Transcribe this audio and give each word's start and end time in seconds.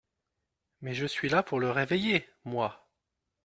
Mais 0.81 0.95
je 0.95 1.05
suis 1.05 1.29
là 1.29 1.43
pour 1.43 1.59
le 1.59 1.69
réveiller, 1.69 2.27
moi! 2.43 2.89